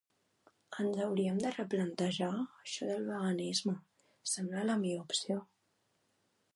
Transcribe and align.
Ens 0.83 0.95
hauriem 1.03 1.37
de 1.43 1.51
replantejar 1.57 2.31
això 2.39 2.89
del 2.93 3.05
veganisme, 3.13 3.77
sembla 4.35 4.69
la 4.73 4.83
millor 4.83 5.07
opció. 5.09 5.43